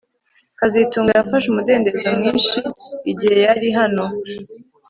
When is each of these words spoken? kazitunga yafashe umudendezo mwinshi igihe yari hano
kazitunga 0.59 1.11
yafashe 1.13 1.47
umudendezo 1.49 2.05
mwinshi 2.17 2.57
igihe 3.11 3.37
yari 3.45 3.67
hano 3.79 4.05